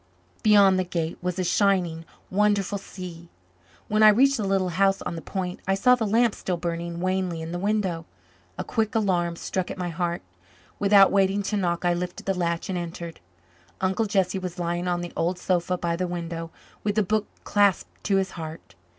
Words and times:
Beyond 0.41 0.79
the 0.79 0.83
Gate 0.83 1.19
was 1.21 1.37
a 1.37 1.43
shining, 1.43 2.05
wonderful 2.31 2.79
sea. 2.79 3.29
When 3.87 4.01
I 4.01 4.09
reached 4.09 4.37
the 4.37 4.43
little 4.43 4.69
house 4.69 4.99
on 5.03 5.15
the 5.15 5.21
point 5.21 5.59
I 5.67 5.75
saw 5.75 5.93
the 5.93 6.07
lamp 6.07 6.33
still 6.33 6.57
burning 6.57 6.99
wanly 7.01 7.39
in 7.39 7.51
the 7.51 7.59
window. 7.59 8.07
A 8.57 8.63
quick 8.63 8.95
alarm 8.95 9.35
struck 9.35 9.69
at 9.69 9.77
my 9.77 9.89
heart. 9.89 10.23
Without 10.79 11.11
waiting 11.11 11.43
to 11.43 11.55
knock, 11.55 11.85
I 11.85 11.93
lifted 11.93 12.25
the 12.25 12.33
latch, 12.33 12.67
and 12.67 12.79
entered. 12.79 13.19
Uncle 13.79 14.05
Jesse 14.07 14.39
was 14.39 14.57
lying 14.57 14.87
on 14.87 15.01
the 15.01 15.13
old 15.15 15.37
sofa 15.37 15.77
by 15.77 15.95
the 15.95 16.07
window, 16.07 16.49
with 16.83 16.95
the 16.95 17.03
book 17.03 17.27
clasped 17.43 18.03
to 18.05 18.15
his 18.15 18.31
heart. 18.31 18.73